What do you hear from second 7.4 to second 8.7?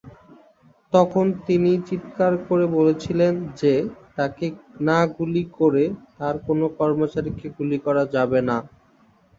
গুলি করা যাবে না।